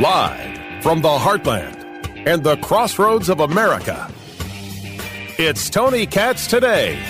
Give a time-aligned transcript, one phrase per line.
[0.00, 4.12] Live from the heartland and the crossroads of America,
[5.38, 7.02] it's Tony Katz today.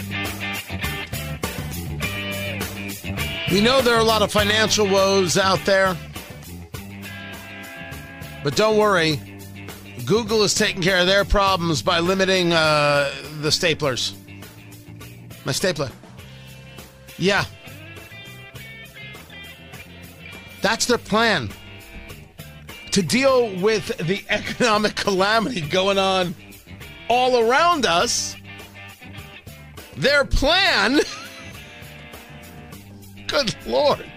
[3.51, 5.97] We know there are a lot of financial woes out there.
[8.45, 9.21] But don't worry,
[10.05, 13.11] Google is taking care of their problems by limiting uh,
[13.41, 14.15] the staplers.
[15.45, 15.91] My stapler.
[17.19, 17.47] Yeah.
[20.63, 21.51] That's their plan
[22.97, 26.35] to deal with the economic calamity going on
[27.11, 28.35] all around us.
[29.99, 31.01] Their plan,
[33.27, 34.11] good Lord,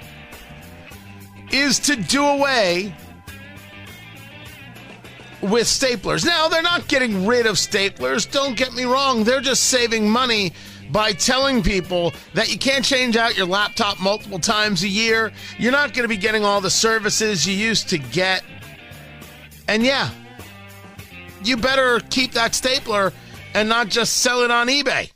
[1.51, 2.95] is to do away
[5.41, 6.25] with staplers.
[6.25, 8.31] Now, they're not getting rid of staplers.
[8.31, 9.25] Don't get me wrong.
[9.25, 10.53] They're just saving money
[10.89, 15.33] by telling people that you can't change out your laptop multiple times a year.
[15.57, 18.41] You're not going to be getting all the services you used to get.
[19.69, 20.09] And yeah,
[21.43, 23.13] you better keep that stapler
[23.53, 25.11] and not just sell it on eBay.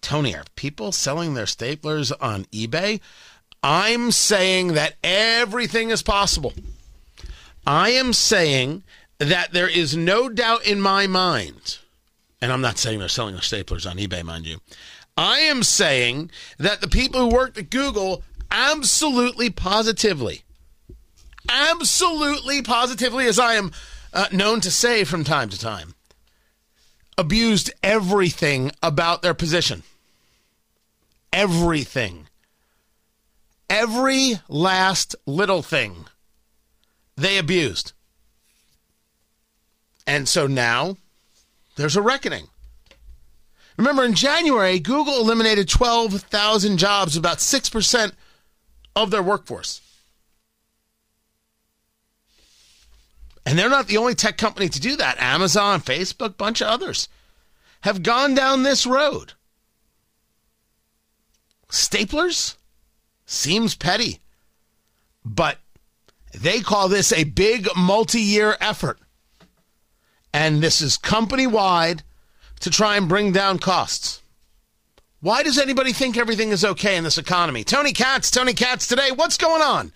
[0.00, 2.98] Tony, are people selling their staplers on eBay?
[3.62, 6.54] I'm saying that everything is possible.
[7.64, 8.82] I am saying
[9.18, 11.78] that there is no doubt in my mind,
[12.42, 14.58] and I'm not saying they're selling their staplers on eBay, mind you.
[15.16, 20.42] I am saying that the people who worked at Google absolutely positively,
[21.48, 23.72] absolutely positively, as I am
[24.12, 25.94] uh, known to say from time to time,
[27.16, 29.82] abused everything about their position.
[31.32, 32.28] Everything.
[33.68, 36.06] Every last little thing
[37.16, 37.92] they abused.
[40.06, 40.96] And so now
[41.76, 42.46] there's a reckoning.
[43.76, 48.12] Remember, in January, Google eliminated 12,000 jobs, about 6%
[48.96, 49.80] of their workforce.
[53.48, 55.16] And they're not the only tech company to do that.
[55.18, 57.08] Amazon, Facebook, bunch of others
[57.80, 59.32] have gone down this road.
[61.70, 62.56] Staplers
[63.24, 64.20] seems petty,
[65.24, 65.56] but
[66.38, 68.98] they call this a big multi year effort.
[70.34, 72.02] And this is company wide
[72.60, 74.20] to try and bring down costs.
[75.20, 77.64] Why does anybody think everything is okay in this economy?
[77.64, 79.10] Tony Katz, Tony Katz today.
[79.10, 79.90] What's going on?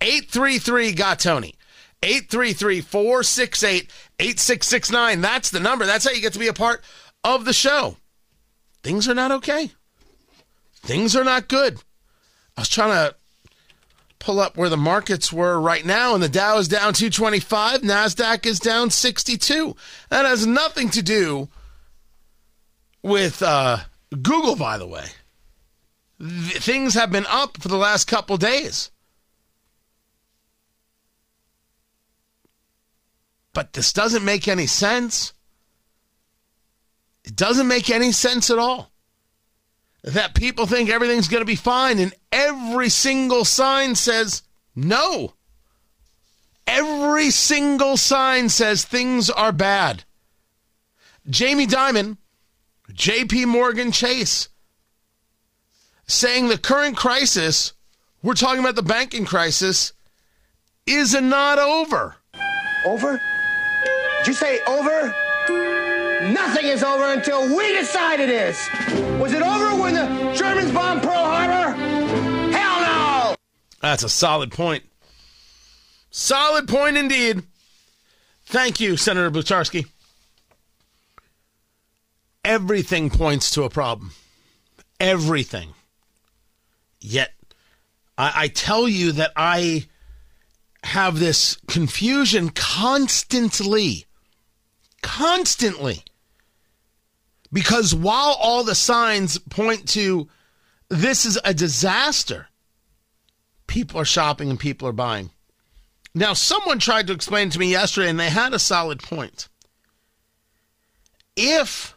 [0.00, 1.56] 833 got Tony.
[2.02, 5.20] 833 468 8669.
[5.20, 5.86] That's the number.
[5.86, 6.82] That's how you get to be a part
[7.24, 7.96] of the show.
[8.82, 9.70] Things are not okay.
[10.82, 11.78] Things are not good.
[12.56, 13.14] I was trying to
[14.18, 18.46] pull up where the markets were right now, and the Dow is down 225, NASDAQ
[18.46, 19.74] is down 62.
[20.10, 21.48] That has nothing to do
[23.02, 23.78] with uh,
[24.10, 25.06] Google, by the way.
[26.18, 28.90] Th- things have been up for the last couple days.
[33.52, 35.32] But this doesn't make any sense.
[37.24, 38.90] It doesn't make any sense at all.
[40.02, 44.42] That people think everything's going to be fine, and every single sign says
[44.74, 45.34] no.
[46.66, 50.04] Every single sign says things are bad.
[51.28, 52.16] Jamie Dimon,
[52.92, 54.48] JP Morgan Chase,
[56.06, 57.74] saying the current crisis,
[58.22, 59.92] we're talking about the banking crisis,
[60.86, 62.16] is not over.
[62.86, 63.20] Over?
[64.20, 65.14] Did you say over?
[66.30, 68.68] Nothing is over until we decide it is.
[69.18, 71.74] Was it over when the Germans bombed Pearl Harbor?
[72.52, 73.34] Hell no!
[73.80, 74.84] That's a solid point.
[76.10, 77.44] Solid point indeed.
[78.44, 79.86] Thank you, Senator Blutarsky.
[82.44, 84.12] Everything points to a problem.
[85.00, 85.72] Everything.
[87.00, 87.32] Yet,
[88.18, 89.86] I, I tell you that I
[90.84, 94.04] have this confusion constantly.
[95.02, 96.04] Constantly.
[97.52, 100.28] Because while all the signs point to
[100.88, 102.48] this is a disaster,
[103.66, 105.30] people are shopping and people are buying.
[106.14, 109.48] Now, someone tried to explain to me yesterday, and they had a solid point.
[111.36, 111.94] If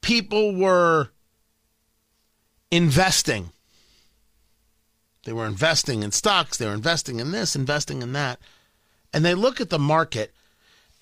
[0.00, 1.08] people were
[2.70, 3.50] investing,
[5.24, 8.38] they were investing in stocks, they were investing in this, investing in that,
[9.12, 10.32] and they look at the market,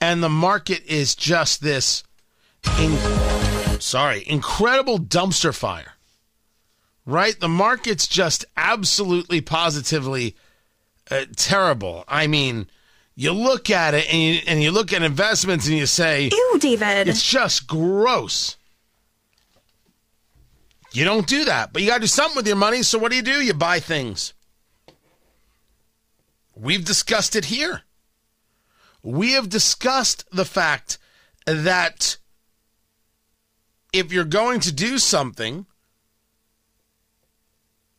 [0.01, 2.05] and the market is just this
[2.79, 2.97] in,
[3.81, 5.95] sorry, incredible dumpster fire.
[7.07, 7.39] Right?
[7.39, 10.37] The market's just absolutely positively
[11.11, 12.05] uh, terrible.
[12.07, 12.69] I mean,
[13.15, 16.59] you look at it and you, and you look at investments and you say, Ew,
[16.61, 17.09] David.
[17.09, 18.57] it's just gross.
[20.93, 22.83] You don't do that, but you got to do something with your money.
[22.83, 23.43] So what do you do?
[23.43, 24.35] You buy things.
[26.55, 27.83] We've discussed it here.
[29.03, 30.99] We have discussed the fact
[31.47, 32.19] that
[33.93, 35.67] if you're going to do something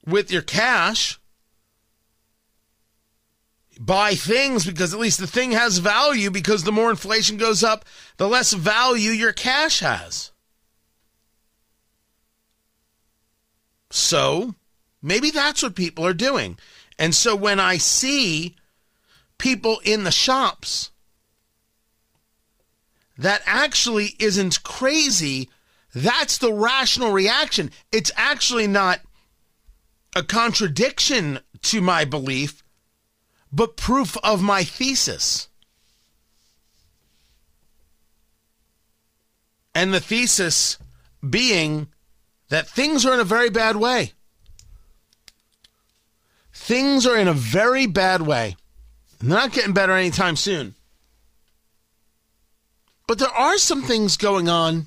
[0.05, 1.19] with your cash,
[3.79, 7.85] buy things because at least the thing has value because the more inflation goes up,
[8.17, 10.31] the less value your cash has.
[13.89, 14.55] So
[15.01, 16.57] maybe that's what people are doing.
[16.99, 18.55] And so when I see
[19.37, 20.88] people in the shops
[23.19, 25.49] that actually isn't crazy,
[25.93, 27.69] that's the rational reaction.
[27.91, 29.01] It's actually not
[30.15, 32.63] a contradiction to my belief,
[33.51, 35.49] but proof of my thesis.
[39.75, 40.77] And the thesis
[41.27, 41.89] being
[42.47, 44.13] that things are in a very bad way.
[46.53, 48.55] Things are in a very bad way.
[49.19, 50.75] And they're not getting better anytime soon.
[53.09, 54.85] But there are some things going on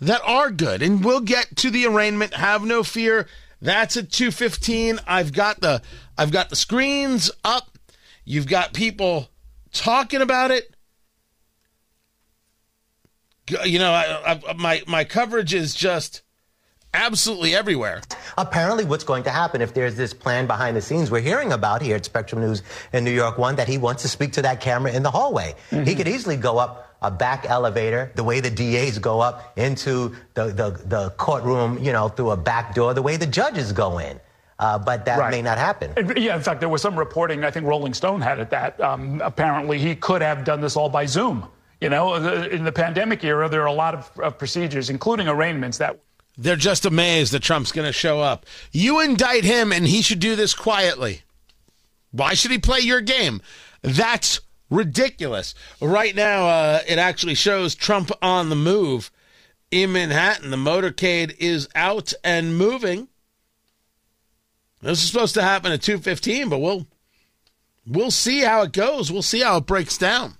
[0.00, 0.82] that are good.
[0.82, 2.34] And we'll get to the arraignment.
[2.34, 3.28] Have no fear.
[3.62, 4.98] That's at 215.
[5.06, 5.80] I've got the
[6.18, 7.78] I've got the screens up.
[8.24, 9.28] You've got people
[9.72, 10.74] talking about it.
[13.64, 16.22] You know, I, I, my my coverage is just
[16.92, 18.02] absolutely everywhere.
[18.38, 21.80] Apparently, what's going to happen if there's this plan behind the scenes we're hearing about
[21.80, 24.60] here at Spectrum News in New York One that he wants to speak to that
[24.60, 25.54] camera in the hallway.
[25.70, 25.84] Mm-hmm.
[25.84, 30.14] He could easily go up a back elevator, the way the DAs go up into
[30.34, 33.98] the, the, the courtroom, you know, through a back door, the way the judges go
[33.98, 34.20] in.
[34.58, 35.30] Uh, but that right.
[35.30, 35.94] may not happen.
[36.16, 39.22] Yeah, in fact, there was some reporting, I think Rolling Stone had it, that um,
[39.24, 41.48] apparently he could have done this all by Zoom.
[41.80, 42.14] You know,
[42.44, 45.98] in the pandemic era, there are a lot of, of procedures, including arraignments, that
[46.36, 48.44] they're just amazed that Trump's going to show up.
[48.70, 51.22] You indict him, and he should do this quietly.
[52.12, 53.40] Why should he play your game?
[53.82, 55.54] That's ridiculous.
[55.80, 59.10] Right now, uh, it actually shows Trump on the move
[59.70, 60.50] in Manhattan.
[60.50, 63.08] The motorcade is out and moving.
[64.80, 66.86] This is supposed to happen at 2:15, but we'll
[67.86, 69.12] we'll see how it goes.
[69.12, 70.36] We'll see how it breaks down.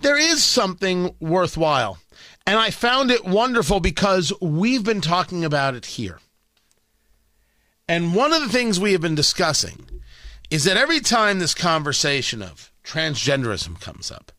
[0.00, 1.98] There is something worthwhile
[2.46, 6.18] and I found it wonderful because we've been talking about it here.
[7.88, 9.88] And one of the things we have been discussing
[10.50, 14.32] is that every time this conversation of transgenderism comes up,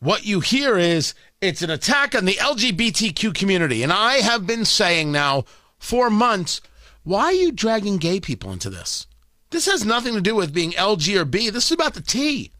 [0.00, 3.82] what you hear is it's an attack on the LGBTQ community.
[3.82, 5.44] And I have been saying now
[5.78, 6.60] for months,
[7.02, 9.06] why are you dragging gay people into this?
[9.50, 11.50] This has nothing to do with being LG or B.
[11.50, 12.52] This is about the T.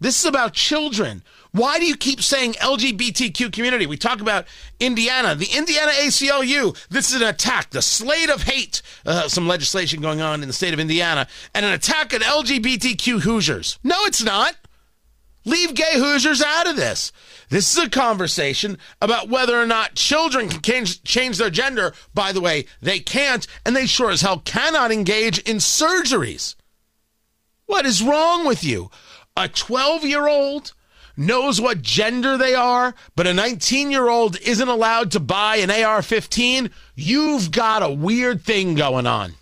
[0.00, 3.86] This is about children why do you keep saying LGBTQ community?
[3.86, 4.46] We talk about
[4.78, 6.76] Indiana, the Indiana ACLU.
[6.88, 8.82] This is an attack, the slate of hate.
[9.04, 13.22] Uh, some legislation going on in the state of Indiana, and an attack on LGBTQ
[13.22, 13.78] Hoosiers.
[13.82, 14.54] No, it's not.
[15.44, 17.12] Leave gay Hoosiers out of this.
[17.48, 21.94] This is a conversation about whether or not children can change, change their gender.
[22.14, 26.54] By the way, they can't, and they sure as hell cannot engage in surgeries.
[27.66, 28.90] What is wrong with you?
[29.36, 30.74] A 12 year old
[31.20, 35.70] knows what gender they are, but a 19 year old isn't allowed to buy an
[35.70, 39.34] AR 15, you've got a weird thing going on.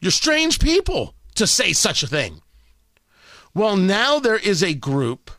[0.00, 2.40] You're strange people to say such a thing.
[3.54, 5.30] Well, now there is a group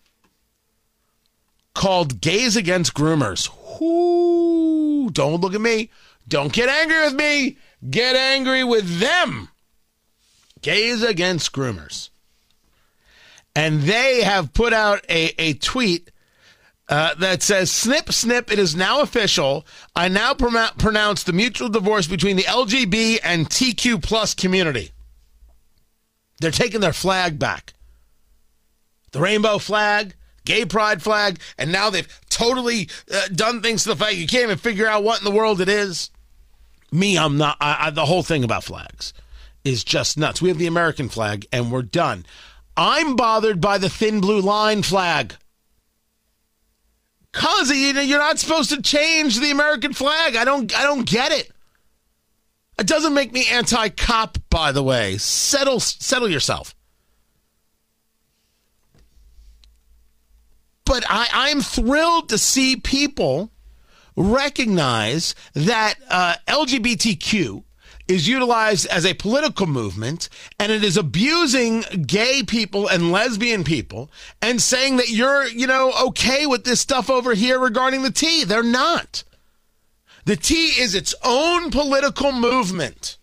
[1.74, 3.50] called Gays Against Groomers.
[3.80, 5.90] Whoo, don't look at me.
[6.28, 7.58] Don't get angry with me.
[7.90, 9.50] Get angry with them.
[10.62, 12.10] Gays Against Groomers
[13.56, 16.12] and they have put out a, a tweet
[16.90, 19.66] uh, that says, Snip, snip, it is now official.
[19.96, 24.92] I now pronounce the mutual divorce between the LGB and TQ plus community.
[26.40, 27.74] They're taking their flag back.
[29.12, 33.96] The rainbow flag, gay pride flag, and now they've totally uh, done things to the
[33.96, 34.18] flag.
[34.18, 36.10] You can't even figure out what in the world it is.
[36.92, 37.58] Me, I'm not.
[37.62, 39.14] I, I, the whole thing about flags
[39.64, 40.42] is just nuts.
[40.42, 42.26] We have the American flag, and we're done.
[42.76, 45.36] I'm bothered by the thin blue line flag.
[47.32, 50.36] Cause you know, you're not supposed to change the American flag.
[50.36, 51.52] I don't I don't get it.
[52.80, 55.18] It doesn't make me anti-cop, by the way.
[55.18, 56.76] Settle settle yourself.
[60.86, 63.52] But I, I'm thrilled to see people
[64.16, 67.64] recognize that uh, LGBTQ
[68.08, 70.30] is utilized as a political movement
[70.60, 75.94] and it is abusing gay people and lesbian people and saying that you're, you know,
[76.08, 78.44] okay with this stuff over here regarding the T.
[78.44, 79.24] They're not.
[80.26, 83.18] The T is its own political movement.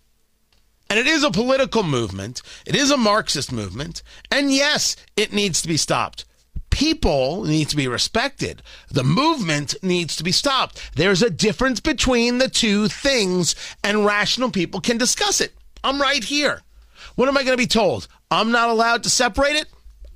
[0.89, 2.43] And it is a political movement.
[2.67, 4.03] It is a Marxist movement.
[4.31, 6.25] And yes, it needs to be stopped.
[6.71, 8.63] People need to be respected.
[8.89, 10.91] The movement needs to be stopped.
[10.95, 15.53] There's a difference between the two things, and rational people can discuss it.
[15.85, 16.63] I'm right here.
[17.17, 18.09] What am I going to be told?
[18.31, 19.67] I'm not allowed to separate it?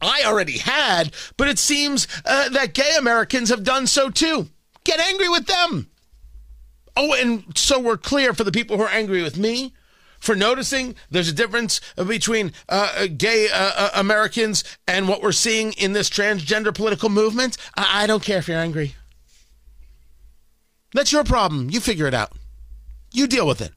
[0.00, 4.48] I already had, but it seems uh, that gay Americans have done so too.
[4.84, 5.88] Get angry with them.
[6.96, 9.74] Oh, and so we're clear for the people who are angry with me
[10.24, 15.74] for noticing there's a difference between uh, gay uh, uh, Americans and what we're seeing
[15.74, 17.58] in this transgender political movement.
[17.76, 18.94] I-, I don't care if you're angry.
[20.94, 21.68] That's your problem.
[21.70, 22.32] You figure it out.
[23.12, 23.72] You deal with it.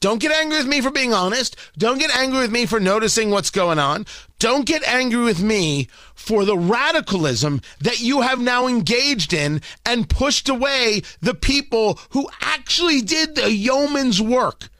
[0.00, 1.56] Don't get angry with me for being honest.
[1.76, 4.06] Don't get angry with me for noticing what's going on.
[4.40, 10.08] Don't get angry with me for the radicalism that you have now engaged in and
[10.08, 14.70] pushed away the people who actually did the yeoman's work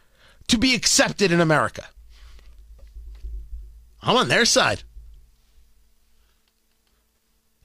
[0.52, 1.86] to be accepted in America.
[4.02, 4.82] I'm on their side.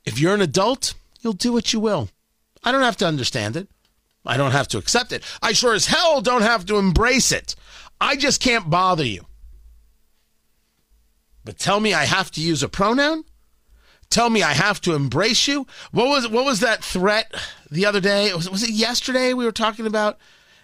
[0.05, 2.07] If you're an adult, you'll do what you will.
[2.63, 3.67] I don't have to understand it.
[4.25, 5.21] I don't have to accept it.
[5.41, 7.55] I sure as hell don't have to embrace it.
[7.99, 9.25] I just can't bother you.
[11.43, 13.25] But tell me I have to use a pronoun?
[14.09, 15.67] Tell me I have to embrace you?
[15.91, 17.35] What was what was that threat
[17.69, 18.33] the other day?
[18.33, 20.17] Was, was it yesterday we were talking about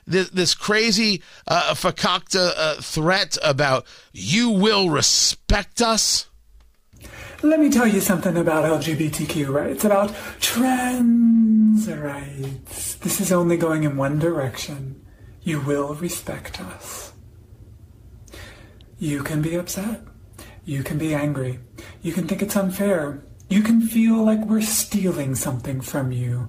[0.05, 6.27] this, this crazy uh, fakakta uh, threat about you will respect us?
[7.41, 12.95] Let me tell you something about LGBTQ rights, It's about trans rights.
[12.95, 15.05] This is only going in one direction.
[15.41, 17.12] You will respect us.
[18.98, 20.01] You can be upset.
[20.63, 21.60] You can be angry.
[22.01, 23.22] You can think it's unfair.
[23.50, 26.48] You can feel like we're stealing something from you.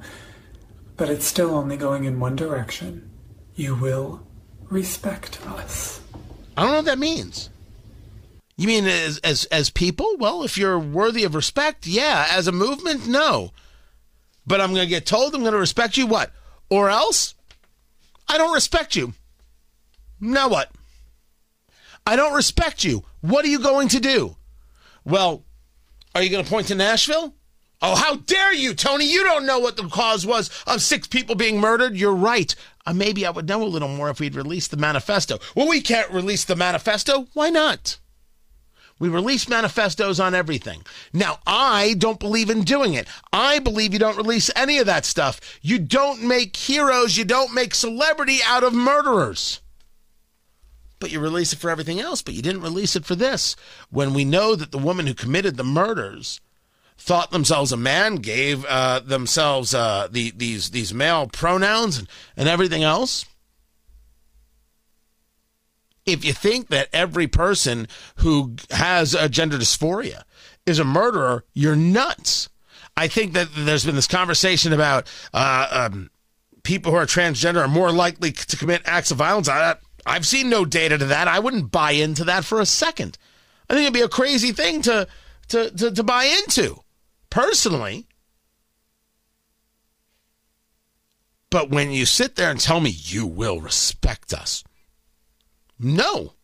[0.97, 3.11] But it's still only going in one direction.
[3.57, 4.21] You will
[4.69, 6.01] respect us.
[6.57, 7.51] I don't know what that means.
[8.57, 10.17] You mean as as as people?
[10.19, 12.27] Well, if you're worthy of respect, yeah.
[12.31, 13.53] As a movement, no.
[14.47, 16.07] But I'm going to get told I'm going to respect you.
[16.07, 16.33] What?
[16.71, 17.35] Or else,
[18.29, 19.15] I don't respect you.
[20.21, 20.71] Now what?
[22.07, 23.05] I don't respect you.
[23.21, 24.37] What are you going to do?
[25.05, 25.43] Well,
[26.15, 27.35] are you going to point to Nashville?
[27.83, 29.11] Oh, how dare you, Tony?
[29.11, 31.97] You don't know what the cause was of six people being murdered.
[31.97, 32.55] You're right.
[32.87, 35.39] Uh, maybe I would know a little more if we'd released the manifesto.
[35.55, 37.29] Well, we can't release the manifesto.
[37.33, 37.99] Why not?
[38.99, 40.85] We release manifestos on everything.
[41.13, 43.09] Now, I don't believe in doing it.
[43.33, 45.41] I believe you don't release any of that stuff.
[45.63, 49.61] You don't make heroes, you don't make celebrity out of murderers.
[51.01, 53.57] But you release it for everything else, but you didn't release it for this.
[53.91, 56.41] When we know that the woman who committed the murders
[56.97, 62.49] thought themselves a man, gave uh, themselves uh, the, these, these male pronouns and, and
[62.49, 63.27] everything else,
[66.07, 70.23] if you think that every person who has a gender dysphoria
[70.67, 72.49] is a murderer, you're nuts.
[72.97, 76.11] I think that there's been this conversation about uh, um,
[76.63, 79.49] people who are transgender are more likely to commit acts of violence.
[79.49, 81.29] I, I've seen no data to that.
[81.29, 83.19] I wouldn't buy into that for a second.
[83.69, 85.09] I think it'd be a crazy thing to
[85.49, 86.77] to to, to buy into,
[87.35, 88.07] personally.
[91.51, 94.63] But when you sit there and tell me you will respect us,
[95.77, 96.35] no.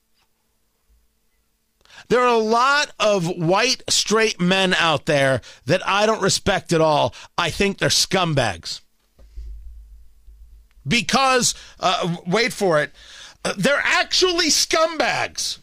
[2.08, 6.80] There are a lot of white straight men out there that I don't respect at
[6.80, 7.14] all.
[7.38, 8.80] I think they're scumbags.
[10.86, 12.92] Because, uh, wait for it,
[13.44, 15.58] uh, they're actually scumbags.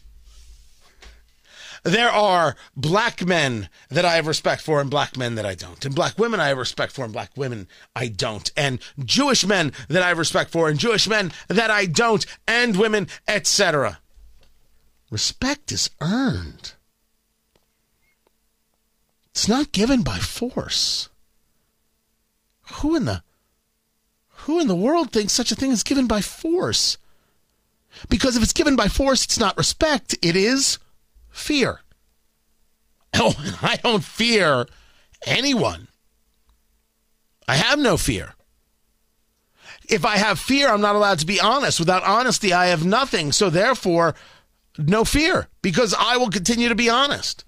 [1.88, 5.82] There are black men that I have respect for and black men that I don't.
[5.86, 7.66] And black women I have respect for and black women
[7.96, 8.50] I don't.
[8.58, 12.26] And Jewish men that I have respect for and Jewish men that I don't.
[12.46, 14.00] And women, etc.
[15.10, 16.74] Respect is earned.
[19.30, 21.08] It's not given by force.
[22.82, 23.22] Who in the
[24.42, 26.98] who in the world thinks such a thing is given by force?
[28.10, 30.78] Because if it's given by force, it's not respect, it is
[31.38, 31.80] fear.
[33.14, 34.66] Oh, I don't fear
[35.26, 35.88] anyone.
[37.46, 38.34] I have no fear.
[39.88, 41.80] If I have fear, I'm not allowed to be honest.
[41.80, 43.32] Without honesty, I have nothing.
[43.32, 44.14] So, therefore,
[44.76, 47.44] no fear because I will continue to be honest.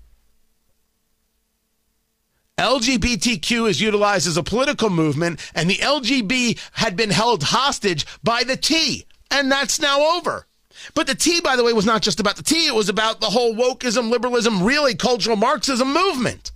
[2.61, 8.44] LGBTQ is utilized as a political movement, and the LGB had been held hostage by
[8.44, 10.47] the T, and that's now over.
[10.94, 13.20] But the T, by the way, was not just about the T, it was about
[13.20, 16.52] the whole wokeism, liberalism, really cultural Marxism movement.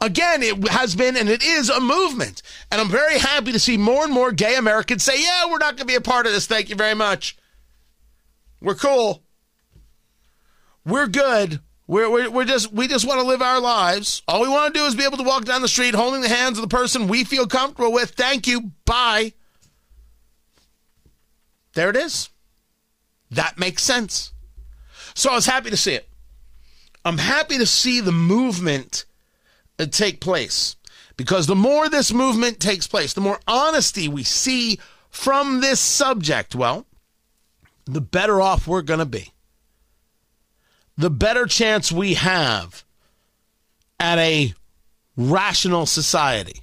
[0.00, 2.42] Again, it has been and it is a movement.
[2.70, 5.76] And I'm very happy to see more and more gay Americans say, yeah, we're not
[5.76, 6.46] going to be a part of this.
[6.46, 7.36] Thank you very much.
[8.60, 9.22] We're cool.
[10.84, 11.60] We're good.
[11.86, 14.22] We're, we're, we're just we just want to live our lives.
[14.26, 16.28] All we want to do is be able to walk down the street holding the
[16.28, 18.10] hands of the person we feel comfortable with.
[18.10, 18.72] Thank you.
[18.84, 19.32] Bye.
[21.74, 22.28] There it is.
[23.36, 24.32] That makes sense.
[25.14, 26.08] So I was happy to see it.
[27.04, 29.04] I'm happy to see the movement
[29.78, 30.76] uh, take place
[31.16, 34.78] because the more this movement takes place, the more honesty we see
[35.10, 36.86] from this subject, well,
[37.84, 39.32] the better off we're going to be.
[40.98, 42.84] The better chance we have
[44.00, 44.54] at a
[45.16, 46.62] rational society.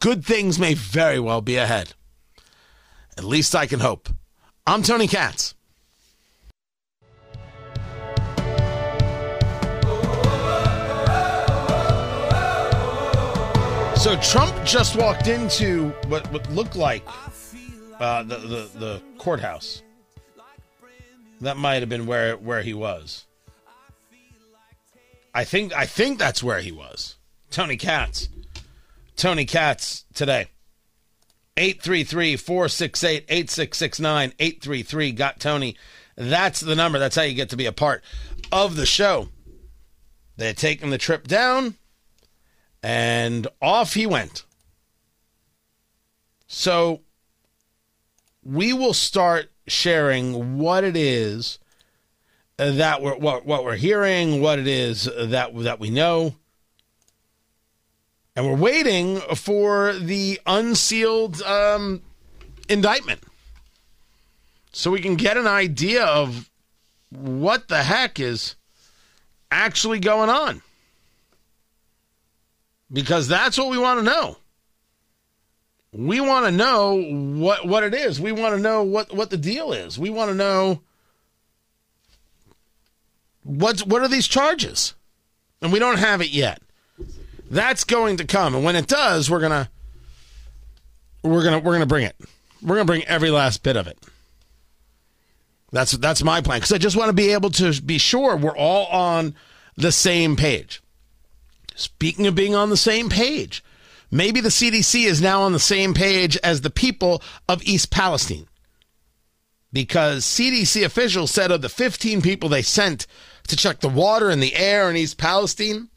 [0.00, 1.94] Good things may very well be ahead.
[3.16, 4.08] At least I can hope.
[4.66, 5.54] I'm Tony Katz.
[13.96, 17.04] So Trump just walked into what, what looked like
[18.00, 19.82] uh, the, the the courthouse.
[21.40, 23.26] That might have been where where he was.
[25.32, 27.16] I think I think that's where he was.
[27.50, 28.28] Tony Katz.
[29.14, 30.48] Tony Katz today.
[31.56, 35.76] 833-468-8669 833 got Tony.
[36.16, 36.98] That's the number.
[36.98, 38.02] That's how you get to be a part
[38.50, 39.28] of the show.
[40.36, 41.76] They had taken the trip down
[42.82, 44.44] and off he went.
[46.46, 47.00] So
[48.42, 51.58] we will start sharing what it is
[52.56, 56.36] that we're what, what we're hearing, what it is that that we know.
[58.34, 62.02] And we're waiting for the unsealed um,
[62.68, 63.22] indictment
[64.72, 66.50] so we can get an idea of
[67.10, 68.56] what the heck is
[69.50, 70.62] actually going on
[72.90, 74.36] because that's what we want to know.
[75.92, 78.18] We want to know what what it is.
[78.18, 79.98] We want to know what what the deal is.
[79.98, 80.80] We want to know
[83.42, 84.94] what what are these charges,
[85.60, 86.62] and we don't have it yet.
[87.52, 89.68] That's going to come, and when it does, we're gonna
[91.22, 92.16] we're gonna we're gonna bring it.
[92.62, 93.98] We're gonna bring every last bit of it.
[95.70, 98.56] That's that's my plan because I just want to be able to be sure we're
[98.56, 99.34] all on
[99.76, 100.82] the same page.
[101.74, 103.62] Speaking of being on the same page,
[104.10, 108.46] maybe the CDC is now on the same page as the people of East Palestine.
[109.74, 113.06] Because CDC officials said of the 15 people they sent
[113.48, 115.90] to check the water and the air in East Palestine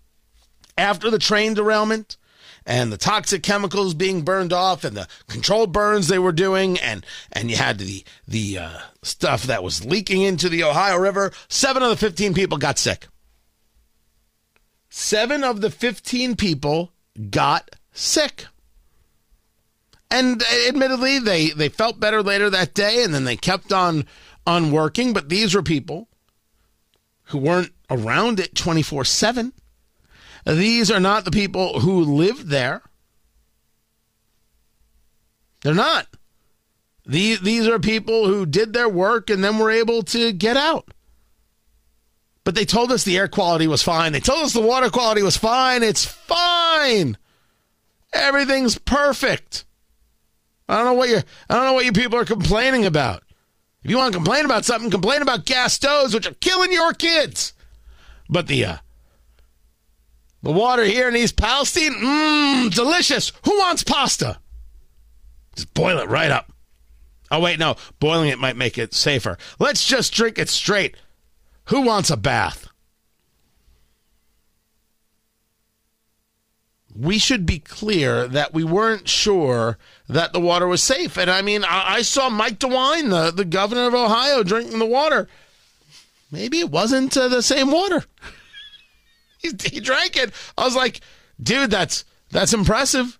[0.77, 2.17] after the train derailment
[2.65, 7.05] and the toxic chemicals being burned off and the controlled burns they were doing and
[7.31, 11.83] and you had the the uh, stuff that was leaking into the Ohio River, 7
[11.83, 13.07] of the 15 people got sick.
[14.97, 16.93] Seven of the 15 people
[17.29, 18.45] got sick.
[20.09, 24.05] And admittedly, they, they felt better later that day and then they kept on,
[24.47, 25.11] on working.
[25.11, 26.07] But these were people
[27.23, 29.51] who weren't around it 24 7.
[30.45, 32.81] These are not the people who lived there.
[35.61, 36.07] They're not.
[37.05, 40.89] These, these are people who did their work and then were able to get out.
[42.43, 44.11] But they told us the air quality was fine.
[44.11, 45.81] They told us the water quality was fine.
[45.81, 47.17] It's fine.
[48.13, 49.65] Everything's perfect.
[50.69, 51.17] I don't know what you
[51.49, 53.23] I don't know what you people are complaining about.
[53.83, 56.93] If you want to complain about something, complain about gas stoves, which are killing your
[56.93, 57.53] kids.
[58.29, 58.77] But the uh,
[60.45, 63.31] the water here in East Palestine, mmm, delicious.
[63.45, 64.37] Who wants pasta?
[65.55, 66.53] Just boil it right up.
[67.31, 69.39] Oh wait, no, boiling it might make it safer.
[69.57, 70.97] Let's just drink it straight.
[71.69, 72.67] Who wants a bath?
[76.95, 81.17] We should be clear that we weren't sure that the water was safe.
[81.17, 84.85] And I mean, I, I saw Mike DeWine, the, the governor of Ohio, drinking the
[84.85, 85.27] water.
[86.31, 88.05] Maybe it wasn't uh, the same water.
[89.63, 90.31] he, drank it.
[90.57, 91.01] I was like,
[91.41, 93.19] dude, that's that's impressive.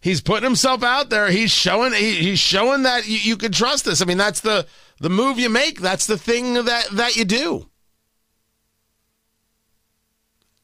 [0.00, 1.30] He's putting himself out there.
[1.30, 4.00] He's showing he, he's showing that you, you can trust this.
[4.00, 4.66] I mean, that's the
[5.00, 5.80] the move you make.
[5.80, 7.68] That's the thing that that you do.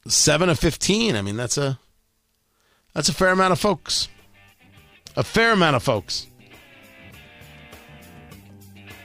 [0.09, 1.17] Seven of fifteen.
[1.17, 1.79] I mean, that's a
[2.95, 4.09] that's a fair amount of folks.
[5.17, 6.27] A fair amount of folks.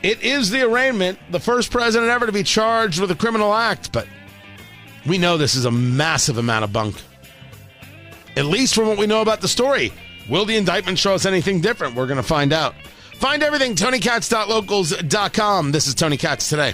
[0.03, 3.91] It is the arraignment, the first president ever to be charged with a criminal act,
[3.91, 4.07] but
[5.05, 6.95] we know this is a massive amount of bunk.
[8.37, 9.91] At least from what we know about the story.
[10.29, 11.95] Will the indictment show us anything different?
[11.95, 12.75] We're going to find out.
[13.15, 15.71] Find everything, TonyKatz.locals.com.
[15.71, 16.73] This is Tony Katz today.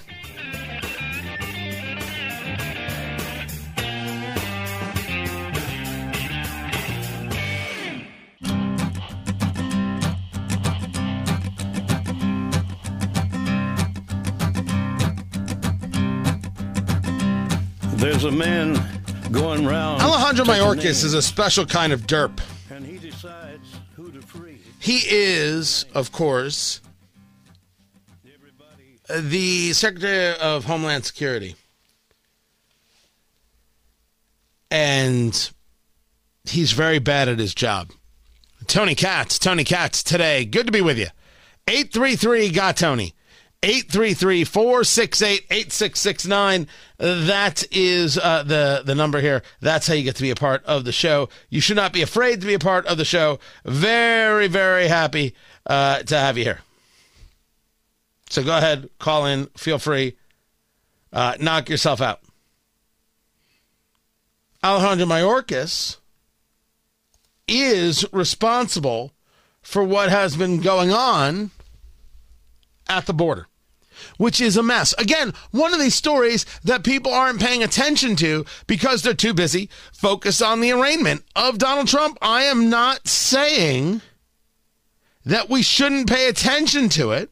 [17.97, 18.79] There's a man
[19.31, 20.01] going round.
[20.01, 22.39] Alejandro Mayorkas is a special kind of derp.
[22.69, 24.59] and he decides who to free.
[24.79, 26.81] He is, of course,
[29.09, 31.55] the Secretary of Homeland Security.
[34.69, 35.49] And
[36.43, 37.91] he's very bad at his job.
[38.67, 40.45] Tony Katz, Tony Katz, today.
[40.45, 41.07] Good to be with you.
[41.67, 43.13] 833 got Tony.
[43.63, 46.67] 833 468 8669.
[46.97, 49.41] That is uh, the, the number here.
[49.61, 51.29] That's how you get to be a part of the show.
[51.49, 53.39] You should not be afraid to be a part of the show.
[53.65, 55.33] Very, very happy
[55.65, 56.59] uh, to have you here.
[58.29, 60.17] So go ahead, call in, feel free,
[61.13, 62.21] uh, knock yourself out.
[64.63, 65.97] Alejandro Mayorkas
[67.47, 69.13] is responsible
[69.61, 71.51] for what has been going on
[72.89, 73.47] at the border,
[74.17, 74.93] which is a mess.
[74.97, 79.69] Again, one of these stories that people aren't paying attention to because they're too busy
[79.93, 82.17] focused on the arraignment of Donald Trump.
[82.21, 84.01] I am not saying
[85.25, 87.31] that we shouldn't pay attention to it.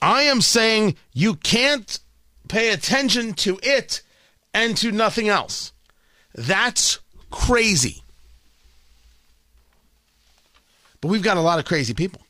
[0.00, 1.98] I am saying you can't
[2.48, 4.02] pay attention to it
[4.54, 5.72] and to nothing else.
[6.34, 6.98] That's
[7.30, 8.02] crazy.
[11.00, 12.20] But we've got a lot of crazy people.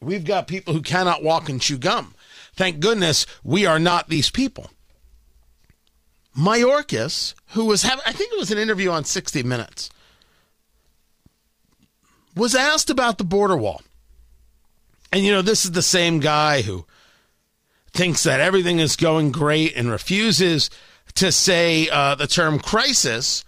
[0.00, 2.14] We've got people who cannot walk and chew gum.
[2.54, 4.70] Thank goodness we are not these people.
[6.36, 9.90] Mayorkas, who was having, I think it was an interview on 60 Minutes,
[12.34, 13.80] was asked about the border wall.
[15.12, 16.84] And, you know, this is the same guy who
[17.92, 20.68] thinks that everything is going great and refuses
[21.14, 23.44] to say uh, the term crisis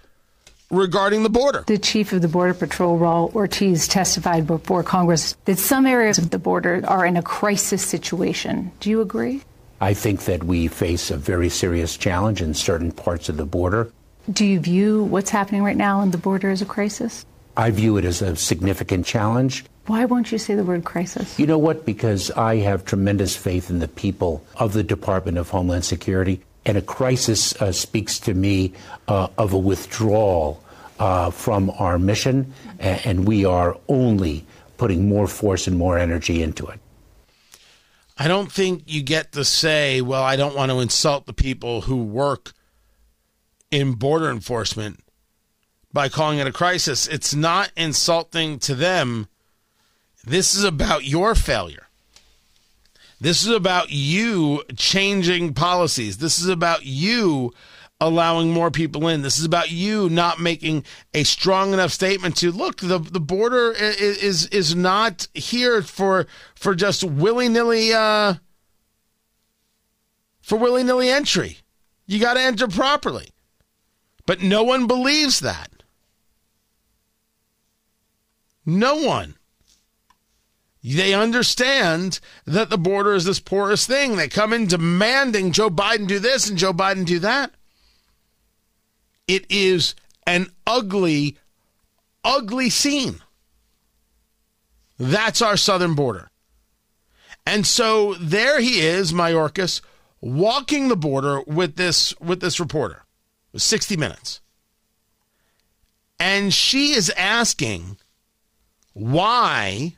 [0.71, 1.65] regarding the border.
[1.67, 6.31] The chief of the Border Patrol, Raul Ortiz, testified before Congress that some areas of
[6.31, 8.73] the border are in a crisis situation.
[8.81, 9.43] Do you agree?
[9.81, 13.93] I think that we face a very serious challenge in certain parts of the border.
[14.31, 17.25] Do you view what's happening right now on the border as a crisis?
[17.57, 19.65] I view it as a significant challenge.
[19.87, 21.39] Why won't you say the word crisis?
[21.39, 21.87] You know what?
[21.87, 26.43] Because I have tremendous faith in the people of the Department of Homeland Security.
[26.69, 28.75] And a crisis uh, speaks to me
[29.09, 30.63] uh, of a withdrawal
[30.99, 34.45] uh, from our mission, and we are only
[34.77, 36.79] putting more force and more energy into it.
[38.19, 41.83] I don't think you get to say, well, I don't want to insult the people
[41.83, 42.53] who work
[43.71, 45.01] in border enforcement
[45.91, 47.07] by calling it a crisis.
[47.07, 49.29] It's not insulting to them.
[50.23, 51.88] This is about your failure.
[53.21, 56.19] This is about you changing policies.
[56.19, 57.53] This is about you
[58.01, 59.23] allowing more people in.
[59.23, 62.79] This is about you not making a strong enough statement to look.
[62.79, 68.35] The the border is is not here for for just willy nilly uh,
[70.41, 71.59] for willy nilly entry.
[72.07, 73.31] You got to enter properly,
[74.27, 75.71] but no one believes that.
[78.65, 79.38] No one.
[80.97, 84.17] They understand that the border is this porous thing.
[84.17, 87.53] They come in demanding Joe Biden do this and Joe Biden do that.
[89.27, 89.95] It is
[90.27, 91.37] an ugly,
[92.25, 93.21] ugly scene.
[94.99, 96.31] That's our southern border.
[97.45, 99.83] And so there he is, Mayorkas,
[100.23, 103.05] walking the border with this with this reporter.
[103.55, 104.41] 60 minutes.
[106.19, 107.99] And she is asking
[108.93, 109.95] why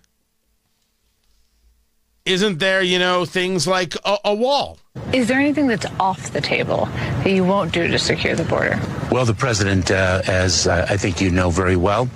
[2.25, 4.79] isn't there, you know, things like a, a wall?
[5.13, 8.79] Is there anything that's off the table that you won't do to secure the border?
[9.11, 12.09] Well, the president, uh, as uh, I think you know very well,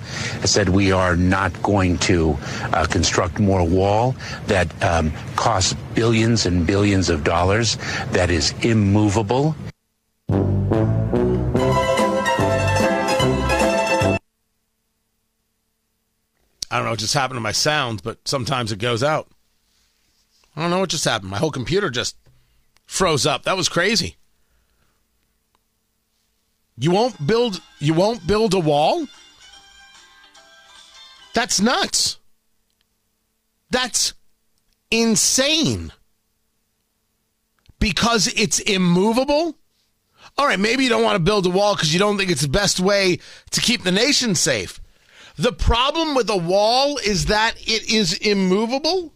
[0.43, 2.37] said we are not going to
[2.73, 4.15] uh, construct more wall
[4.47, 7.77] that um, costs billions and billions of dollars,
[8.11, 9.55] that is immovable.
[16.71, 19.29] I don't know what just happened to my sound, but sometimes it goes out.
[20.55, 21.31] I don't know what just happened.
[21.31, 22.15] My whole computer just
[22.85, 23.43] froze up.
[23.43, 24.15] That was crazy.
[26.77, 29.07] You won't build you won't build a wall?
[31.33, 32.17] That's nuts.
[33.69, 34.13] That's
[34.91, 35.91] insane.
[37.79, 39.57] Because it's immovable?
[40.37, 42.41] All right, maybe you don't want to build a wall because you don't think it's
[42.41, 43.19] the best way
[43.51, 44.81] to keep the nation safe.
[45.37, 49.13] The problem with a wall is that it is immovable.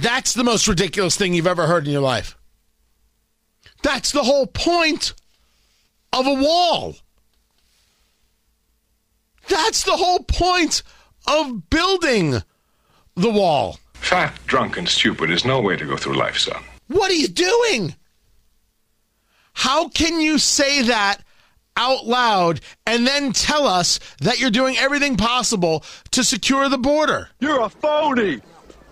[0.00, 2.36] That's the most ridiculous thing you've ever heard in your life.
[3.82, 5.14] That's the whole point
[6.12, 6.96] of a wall.
[9.48, 10.82] That's the whole point
[11.26, 12.42] of building
[13.14, 13.78] the wall.
[13.94, 16.62] Fat, drunk, and stupid is no way to go through life, son.
[16.88, 17.94] What are you doing?
[19.52, 21.22] How can you say that
[21.76, 27.30] out loud and then tell us that you're doing everything possible to secure the border?
[27.40, 28.40] You're a phony.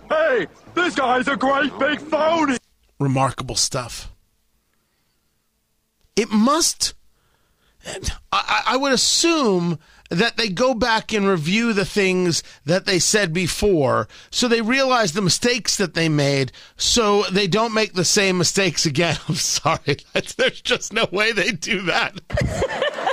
[0.09, 2.57] Hey, this guy's a great big phony.
[2.99, 4.11] Remarkable stuff.
[6.15, 6.93] It must.
[8.31, 13.33] I, I would assume that they go back and review the things that they said
[13.33, 18.37] before so they realize the mistakes that they made so they don't make the same
[18.37, 19.17] mistakes again.
[19.27, 19.97] I'm sorry.
[20.37, 22.19] There's just no way they do that.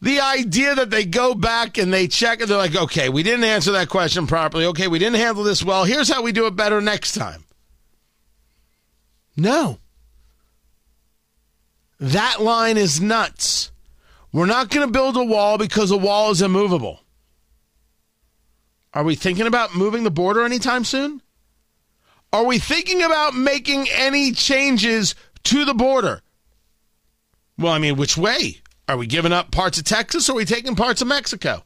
[0.00, 3.44] the idea that they go back and they check and they're like, okay, we didn't
[3.44, 4.66] answer that question properly.
[4.66, 5.84] Okay, we didn't handle this well.
[5.84, 7.44] Here's how we do it better next time.
[9.36, 9.78] No.
[11.98, 13.72] That line is nuts.
[14.32, 17.00] We're not going to build a wall because a wall is immovable.
[18.94, 21.22] Are we thinking about moving the border anytime soon?
[22.32, 26.20] Are we thinking about making any changes to the border?
[27.56, 28.60] Well, I mean, which way?
[28.88, 31.62] Are we giving up parts of Texas or are we taking parts of Mexico?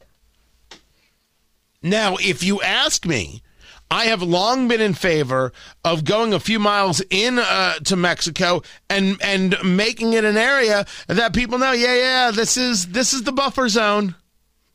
[1.81, 3.41] Now, if you ask me,
[3.89, 5.53] I have long been in favor
[5.85, 10.85] of going a few miles in uh, to Mexico and and making it an area
[11.07, 11.71] that people know.
[11.71, 14.15] Yeah, yeah, this is this is the buffer zone.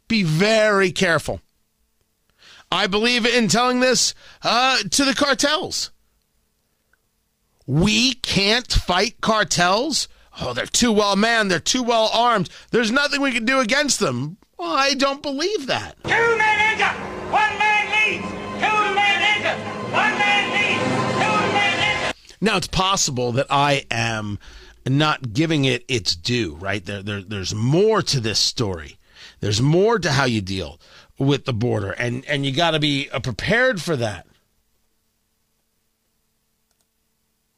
[0.06, 1.40] Be very careful.
[2.70, 5.90] I believe in telling this uh, to the cartels.
[7.66, 10.08] We can't fight cartels
[10.40, 11.50] Oh, they're too well manned.
[11.50, 12.48] They're too well armed.
[12.70, 14.36] There's nothing we can do against them.
[14.58, 15.96] Well, I don't believe that.
[16.04, 16.98] Two men enter,
[17.30, 18.28] one man leaves.
[18.58, 21.12] Two men enter, one man leaves.
[21.12, 22.18] Two men enter.
[22.40, 24.38] Now, it's possible that I am
[24.86, 26.84] not giving it its due, right?
[26.84, 28.96] There, there, there's more to this story.
[29.40, 30.80] There's more to how you deal
[31.18, 34.26] with the border, and, and you got to be uh, prepared for that.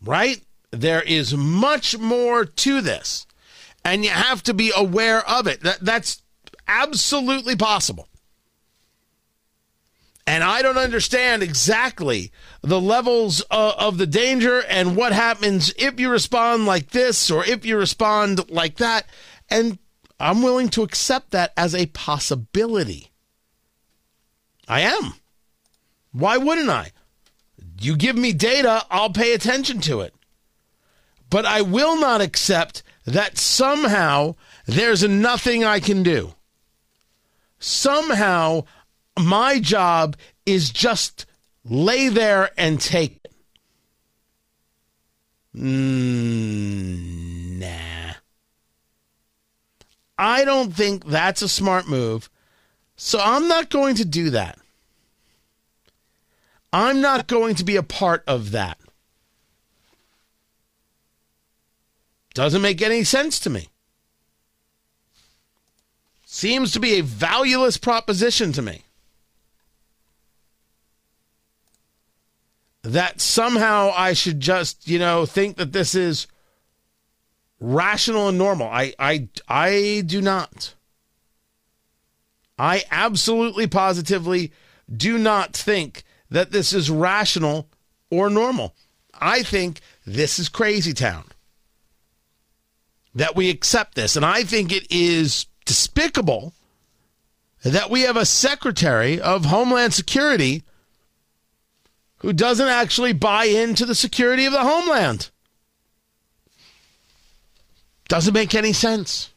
[0.03, 0.43] Right?
[0.70, 3.26] There is much more to this,
[3.85, 5.62] and you have to be aware of it.
[5.62, 6.22] That, that's
[6.68, 8.09] absolutely possible.
[10.26, 12.30] And I don't understand exactly
[12.62, 17.44] the levels uh, of the danger and what happens if you respond like this or
[17.44, 19.06] if you respond like that.
[19.48, 19.78] And
[20.20, 23.11] I'm willing to accept that as a possibility.
[24.68, 25.14] I am.
[26.12, 26.92] Why wouldn't I?
[27.80, 30.14] You give me data, I'll pay attention to it.
[31.31, 34.35] But I will not accept that somehow
[34.66, 36.35] there's nothing I can do.
[37.59, 38.64] Somehow
[39.19, 41.27] my job is just
[41.64, 43.33] lay there and take it.
[45.57, 48.14] Mm, nah.
[50.19, 52.31] I don't think that's a smart move.
[52.97, 54.59] So I'm not going to do that.
[56.73, 58.79] I'm not going to be a part of that.
[62.35, 63.69] Doesn't make any sense to me.
[66.25, 68.83] Seems to be a valueless proposition to me.
[72.83, 76.29] That somehow I should just, you know, think that this is
[77.59, 78.69] rational and normal.
[78.69, 80.75] I I I do not.
[82.59, 84.53] I absolutely positively
[84.90, 87.69] do not think that this is rational
[88.09, 88.75] or normal.
[89.21, 91.30] I think this is crazy town
[93.14, 94.16] that we accept this.
[94.16, 96.55] And I think it is despicable
[97.64, 100.62] that we have a secretary of Homeland Security
[102.18, 105.31] who doesn't actually buy into the security of the homeland.
[108.09, 109.31] Doesn't make any sense.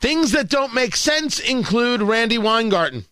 [0.00, 3.06] Things that don't make sense include Randi Weingarten.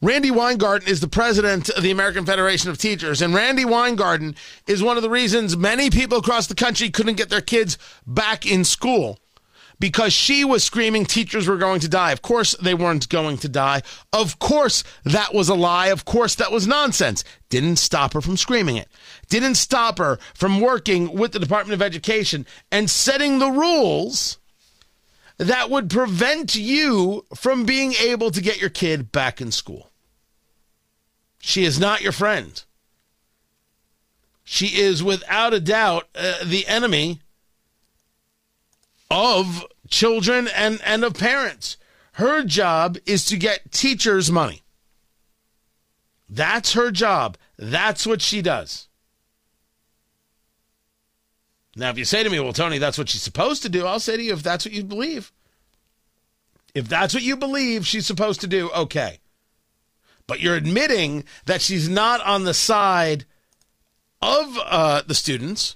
[0.00, 4.36] Randi Weingarten is the president of the American Federation of Teachers, and Randi Weingarten
[4.68, 8.46] is one of the reasons many people across the country couldn't get their kids back
[8.46, 9.18] in school
[9.80, 12.12] because she was screaming teachers were going to die.
[12.12, 13.82] Of course, they weren't going to die.
[14.12, 15.88] Of course, that was a lie.
[15.88, 17.24] Of course, that was nonsense.
[17.48, 18.88] Didn't stop her from screaming it.
[19.28, 24.38] Didn't stop her from working with the Department of Education and setting the rules
[25.38, 29.87] that would prevent you from being able to get your kid back in school.
[31.38, 32.62] She is not your friend.
[34.44, 37.20] She is without a doubt uh, the enemy
[39.10, 41.76] of children and, and of parents.
[42.12, 44.62] Her job is to get teachers money.
[46.28, 47.36] That's her job.
[47.58, 48.88] That's what she does.
[51.76, 54.00] Now, if you say to me, well, Tony, that's what she's supposed to do, I'll
[54.00, 55.32] say to you, if that's what you believe.
[56.74, 59.20] If that's what you believe she's supposed to do, okay.
[60.28, 63.24] But you're admitting that she's not on the side
[64.22, 65.74] of uh, the students.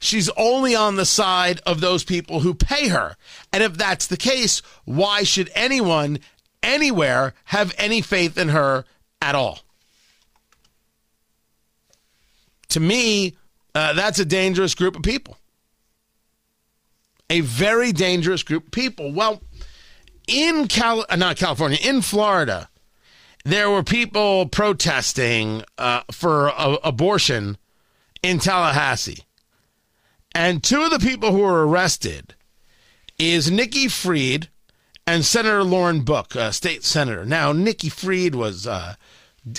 [0.00, 3.14] She's only on the side of those people who pay her.
[3.52, 6.18] And if that's the case, why should anyone
[6.62, 8.84] anywhere have any faith in her
[9.22, 9.60] at all?
[12.70, 13.36] To me,
[13.74, 15.36] uh, that's a dangerous group of people.
[17.30, 19.12] A very dangerous group of people.
[19.12, 19.42] Well,
[20.26, 22.68] in Cal, uh, not California, in Florida,
[23.44, 27.56] there were people protesting uh, for a- abortion
[28.22, 29.24] in Tallahassee.
[30.34, 32.34] And two of the people who were arrested
[33.18, 34.48] is Nikki Fried
[35.06, 37.24] and Senator Lauren Book, a state senator.
[37.24, 38.94] Now, Nikki Fried was uh,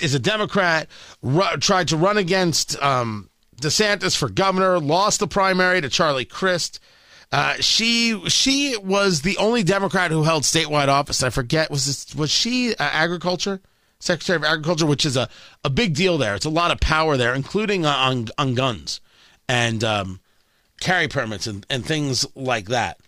[0.02, 0.88] is a Democrat,
[1.22, 3.30] ru- tried to run against um,
[3.62, 6.80] DeSantis for governor, lost the primary to Charlie Crist.
[7.32, 11.22] Uh, she she was the only Democrat who held statewide office.
[11.22, 13.60] I forget was this, was she uh, agriculture
[13.98, 15.28] secretary of agriculture, which is a,
[15.64, 16.34] a big deal there.
[16.34, 19.00] It's a lot of power there, including uh, on on guns
[19.48, 20.20] and um,
[20.80, 22.98] carry permits and, and things like that.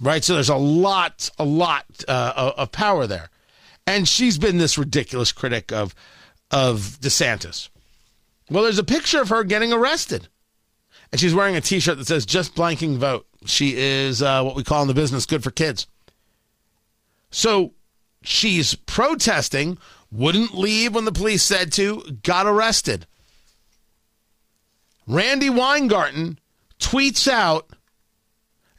[0.00, 3.30] Right, so there's a lot a lot uh, of power there,
[3.86, 5.94] and she's been this ridiculous critic of
[6.50, 7.68] of DeSantis.
[8.50, 10.28] Well, there's a picture of her getting arrested.
[11.14, 13.26] And she's wearing a t shirt that says, just blanking vote.
[13.46, 15.86] She is uh, what we call in the business good for kids.
[17.30, 17.73] So
[18.24, 19.78] she's protesting,
[20.10, 23.06] wouldn't leave when the police said to, got arrested.
[25.06, 26.38] Randi Weingarten
[26.78, 27.68] tweets out,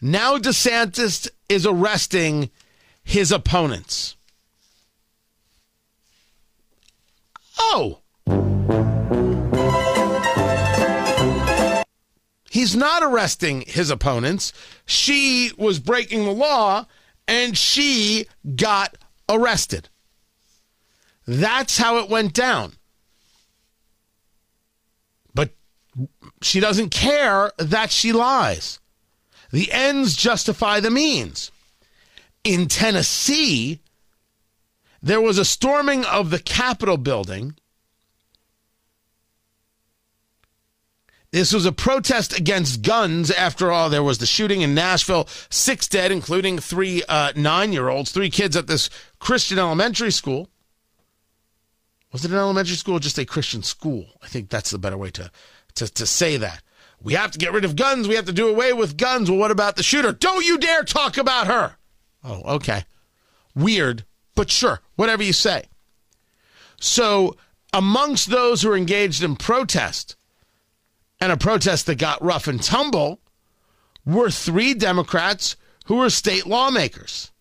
[0.02, 2.50] now DeSantis is arresting
[3.04, 4.16] his opponents.
[7.58, 8.00] Oh.
[12.50, 14.54] He's not arresting his opponents.
[14.86, 16.86] She was breaking the law
[17.28, 18.98] and she got
[19.30, 19.90] arrested.
[21.28, 22.74] That's how it went down.
[25.34, 25.52] But
[26.42, 28.80] she doesn't care that she lies.
[29.52, 31.52] The ends justify the means.
[32.44, 33.80] In Tennessee,
[35.02, 37.56] there was a storming of the Capitol building.
[41.36, 43.30] This was a protest against guns.
[43.30, 47.90] After all, there was the shooting in Nashville, six dead, including three uh, nine year
[47.90, 50.48] olds, three kids at this Christian elementary school.
[52.14, 54.06] Was it an elementary school just a Christian school?
[54.24, 55.30] I think that's the better way to,
[55.76, 56.62] to, to say that.
[57.02, 58.08] We have to get rid of guns.
[58.08, 59.30] We have to do away with guns.
[59.30, 60.14] Well, what about the shooter?
[60.14, 61.76] Don't you dare talk about her.
[62.24, 62.86] Oh, okay.
[63.54, 65.66] Weird, but sure, whatever you say.
[66.80, 67.36] So,
[67.74, 70.16] amongst those who are engaged in protest,
[71.26, 73.20] and a protest that got rough and tumble,
[74.06, 77.32] were three Democrats who were state lawmakers.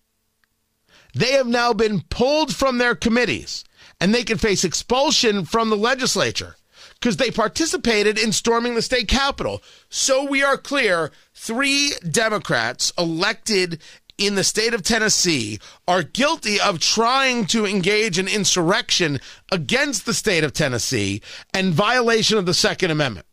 [1.15, 3.63] They have now been pulled from their committees
[4.01, 6.57] and they can face expulsion from the legislature
[6.95, 9.63] because they participated in storming the state capitol.
[9.91, 13.83] So we are clear three Democrats elected
[14.17, 19.21] in the state of Tennessee are guilty of trying to engage in insurrection
[19.53, 21.21] against the state of Tennessee
[21.53, 23.27] and violation of the Second Amendment.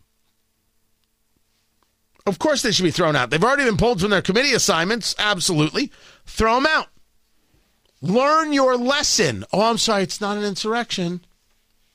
[2.25, 3.29] Of course, they should be thrown out.
[3.29, 5.15] They've already been pulled from their committee assignments.
[5.17, 5.91] Absolutely.
[6.25, 6.87] Throw them out.
[8.01, 9.43] Learn your lesson.
[9.51, 10.03] Oh, I'm sorry.
[10.03, 11.21] It's not an insurrection.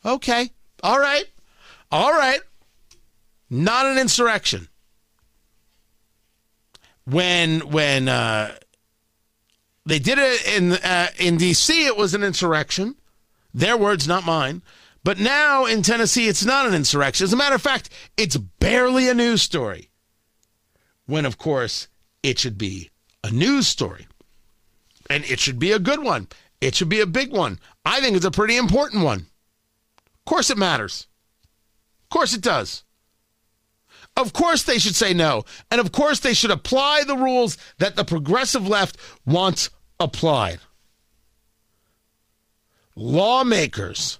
[0.04, 0.50] Okay.
[0.82, 1.26] All right.
[1.90, 2.40] All right.
[3.50, 4.68] Not an insurrection.
[7.04, 8.56] When when uh,
[9.84, 12.96] they did it in uh, in D.C., it was an insurrection.
[13.54, 14.62] Their words, not mine.
[15.04, 17.24] But now in Tennessee, it's not an insurrection.
[17.24, 19.90] As a matter of fact, it's barely a news story.
[21.06, 21.88] When, of course,
[22.22, 22.90] it should be
[23.22, 24.06] a news story.
[25.08, 26.28] And it should be a good one.
[26.60, 27.58] It should be a big one.
[27.84, 29.26] I think it's a pretty important one.
[29.98, 31.06] Of course, it matters.
[32.04, 32.82] Of course, it does.
[34.16, 35.44] Of course, they should say no.
[35.70, 38.96] And of course, they should apply the rules that the progressive left
[39.26, 40.60] wants applied.
[42.96, 44.18] Lawmakers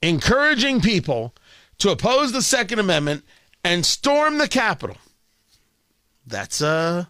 [0.00, 1.34] encouraging people
[1.78, 3.24] to oppose the Second Amendment
[3.62, 4.96] and storm the Capitol.
[6.26, 7.08] That's a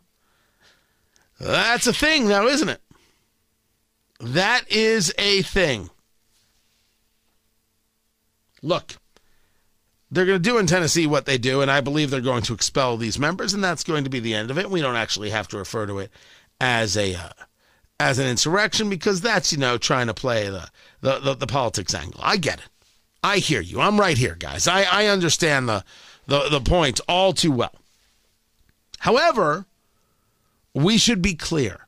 [1.40, 2.80] that's a thing now, isn't it?
[4.20, 5.90] That is a thing.
[8.62, 8.96] Look,
[10.10, 12.54] they're going to do in Tennessee what they do, and I believe they're going to
[12.54, 14.70] expel these members, and that's going to be the end of it.
[14.70, 16.10] We don't actually have to refer to it
[16.60, 17.28] as a uh,
[18.00, 20.68] as an insurrection because that's you know trying to play the
[21.00, 22.20] the, the, the politics angle.
[22.22, 22.68] I get it.
[23.22, 23.80] I hear you.
[23.80, 24.68] I'm right here, guys.
[24.68, 25.84] I, I understand the,
[26.26, 27.74] the the point all too well.
[28.98, 29.66] However,
[30.74, 31.86] we should be clear.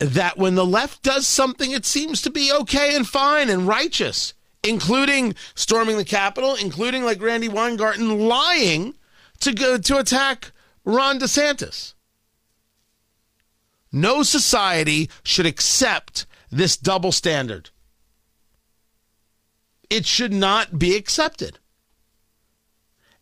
[0.00, 4.32] that when the left does something, it seems to be okay and fine and righteous,
[4.62, 8.94] including storming the Capitol, including like Randi Weingarten lying
[9.40, 10.52] to go to attack
[10.84, 11.94] Ron DeSantis.
[13.90, 17.70] No society should accept this double standard.
[19.90, 21.58] It should not be accepted.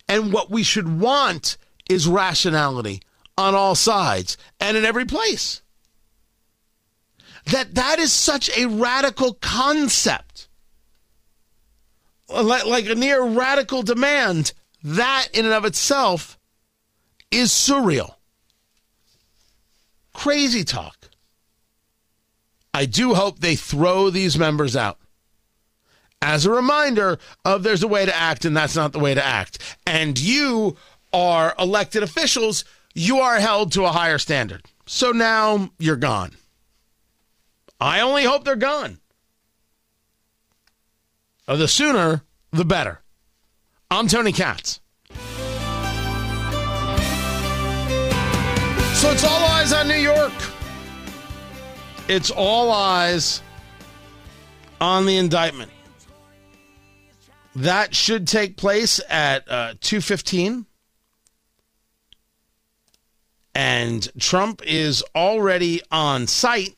[0.09, 1.57] And what we should want
[1.89, 3.03] is rationality
[3.39, 5.63] on all sides and in every place.
[7.47, 10.49] That that is such a radical concept.
[12.29, 16.39] Like, like a near radical demand, that in and of itself
[17.31, 18.15] is surreal.
[20.13, 21.11] Crazy talk.
[22.75, 24.99] I do hope they throw these members out
[26.21, 29.25] as a reminder of there's a way to act and that's not the way to
[29.25, 29.59] act.
[29.87, 30.77] And you
[31.17, 32.65] are elected officials,
[32.95, 34.63] you are held to a higher standard.
[34.85, 36.37] So now you're gone.
[37.81, 38.99] I only hope they're gone.
[41.49, 43.01] Uh, the sooner, the better.
[43.91, 44.81] I'm Tony Katz.
[48.95, 50.33] So it's all eyes on New York.
[52.09, 53.43] It's all eyes
[54.81, 55.71] on the indictment.
[57.55, 60.67] That should take place at uh, 215.
[63.57, 66.77] And Trump is already on site.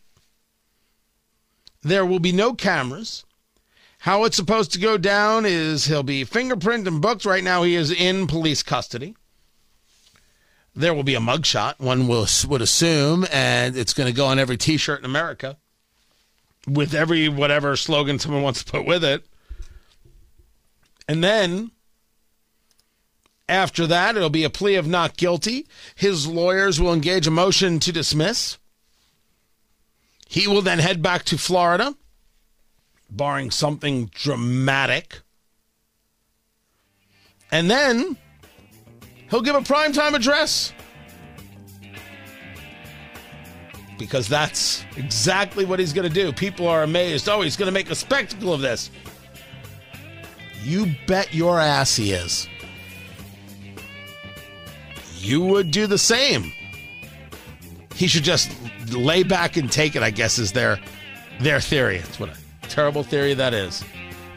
[1.82, 3.24] There will be no cameras.
[3.98, 7.24] How it's supposed to go down is he'll be fingerprinted and booked.
[7.24, 9.16] Right now, he is in police custody.
[10.72, 14.38] There will be a mugshot, one will, would assume, and it's going to go on
[14.38, 15.56] every t shirt in America
[16.68, 19.26] with every whatever slogan someone wants to put with it.
[21.08, 21.72] And then
[23.48, 25.66] after that, it'll be a plea of not guilty.
[25.94, 28.58] His lawyers will engage a motion to dismiss.
[30.28, 31.94] He will then head back to Florida,
[33.10, 35.22] barring something dramatic.
[37.50, 38.18] And then
[39.30, 40.74] he'll give a primetime address.
[43.98, 46.32] Because that's exactly what he's going to do.
[46.32, 47.28] People are amazed.
[47.28, 48.90] Oh, he's going to make a spectacle of this.
[50.62, 52.46] You bet your ass he is.
[55.20, 56.52] You would do the same.
[57.94, 58.50] He should just
[58.92, 60.78] lay back and take it, I guess, is their
[61.40, 61.96] their theory.
[61.96, 63.84] It's what a terrible theory that is.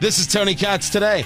[0.00, 1.24] This is Tony Katz today.